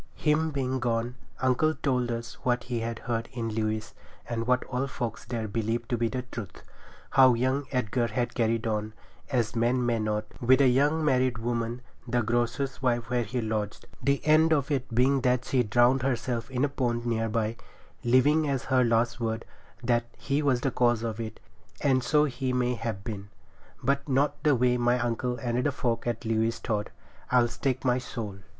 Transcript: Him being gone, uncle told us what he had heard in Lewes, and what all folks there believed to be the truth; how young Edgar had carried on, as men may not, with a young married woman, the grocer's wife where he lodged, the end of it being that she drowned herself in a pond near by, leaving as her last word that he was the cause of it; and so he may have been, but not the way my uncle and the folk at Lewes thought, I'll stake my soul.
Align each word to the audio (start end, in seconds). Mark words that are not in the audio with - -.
Him 0.15 0.49
being 0.49 0.79
gone, 0.79 1.13
uncle 1.43 1.75
told 1.75 2.09
us 2.11 2.33
what 2.41 2.63
he 2.63 2.79
had 2.79 2.97
heard 2.97 3.29
in 3.33 3.49
Lewes, 3.49 3.93
and 4.27 4.47
what 4.47 4.63
all 4.63 4.87
folks 4.87 5.25
there 5.25 5.47
believed 5.47 5.89
to 5.89 5.95
be 5.99 6.07
the 6.07 6.23
truth; 6.31 6.63
how 7.11 7.35
young 7.35 7.67
Edgar 7.71 8.07
had 8.07 8.33
carried 8.33 8.65
on, 8.65 8.93
as 9.29 9.55
men 9.55 9.85
may 9.85 9.99
not, 9.99 10.25
with 10.41 10.59
a 10.59 10.67
young 10.69 11.05
married 11.05 11.37
woman, 11.37 11.83
the 12.07 12.23
grocer's 12.23 12.81
wife 12.81 13.11
where 13.11 13.21
he 13.21 13.41
lodged, 13.41 13.85
the 14.01 14.19
end 14.25 14.51
of 14.51 14.71
it 14.71 14.89
being 14.91 15.21
that 15.21 15.45
she 15.45 15.61
drowned 15.61 16.01
herself 16.01 16.49
in 16.49 16.65
a 16.65 16.67
pond 16.67 17.05
near 17.05 17.29
by, 17.29 17.55
leaving 18.03 18.49
as 18.49 18.63
her 18.63 18.83
last 18.83 19.19
word 19.19 19.45
that 19.83 20.05
he 20.17 20.41
was 20.41 20.61
the 20.61 20.71
cause 20.71 21.03
of 21.03 21.19
it; 21.19 21.39
and 21.81 22.03
so 22.03 22.25
he 22.25 22.51
may 22.51 22.73
have 22.73 23.03
been, 23.03 23.29
but 23.83 24.09
not 24.09 24.41
the 24.43 24.55
way 24.55 24.77
my 24.77 24.97
uncle 24.97 25.35
and 25.37 25.63
the 25.63 25.71
folk 25.71 26.07
at 26.07 26.25
Lewes 26.25 26.57
thought, 26.57 26.89
I'll 27.31 27.47
stake 27.47 27.85
my 27.85 27.99
soul. 27.99 28.39